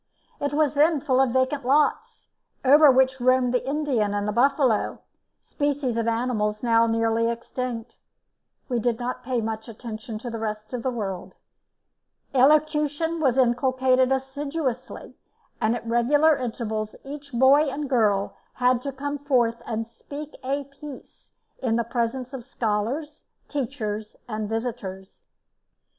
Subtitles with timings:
[0.39, 2.25] It was then full of vacant lots,
[2.65, 4.97] over which roamed the Indian and the buffalo,
[5.41, 7.97] species of animals now nearly extinct.
[8.67, 11.35] We did not pay much attention to the rest of the world.
[12.33, 15.17] Elocution was inculcated assiduously,
[15.61, 20.63] and at regular intervals each boy and girl had to come forth and "speak a
[20.63, 21.29] piece"
[21.59, 25.25] in the presence of the scholars, teachers, and visitors.